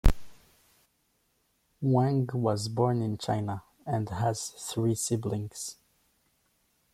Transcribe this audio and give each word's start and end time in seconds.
Wang 1.79 2.27
was 2.33 2.69
born 2.69 3.03
in 3.03 3.19
China, 3.19 3.61
and 3.85 4.09
has 4.09 4.47
three 4.49 4.95
siblings. 4.95 5.75